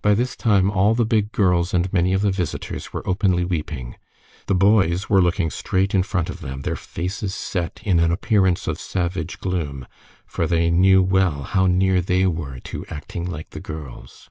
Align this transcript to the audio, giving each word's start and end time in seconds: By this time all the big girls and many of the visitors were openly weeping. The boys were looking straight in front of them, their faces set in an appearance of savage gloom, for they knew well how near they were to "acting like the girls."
By 0.00 0.14
this 0.14 0.36
time 0.36 0.70
all 0.70 0.94
the 0.94 1.04
big 1.04 1.32
girls 1.32 1.74
and 1.74 1.92
many 1.92 2.12
of 2.12 2.22
the 2.22 2.30
visitors 2.30 2.92
were 2.92 3.02
openly 3.04 3.44
weeping. 3.44 3.96
The 4.46 4.54
boys 4.54 5.10
were 5.10 5.20
looking 5.20 5.50
straight 5.50 5.92
in 5.92 6.04
front 6.04 6.30
of 6.30 6.38
them, 6.38 6.60
their 6.60 6.76
faces 6.76 7.34
set 7.34 7.80
in 7.84 7.98
an 7.98 8.12
appearance 8.12 8.68
of 8.68 8.78
savage 8.80 9.40
gloom, 9.40 9.88
for 10.24 10.46
they 10.46 10.70
knew 10.70 11.02
well 11.02 11.42
how 11.42 11.66
near 11.66 12.00
they 12.00 12.26
were 12.28 12.60
to 12.60 12.86
"acting 12.86 13.28
like 13.28 13.50
the 13.50 13.58
girls." 13.58 14.30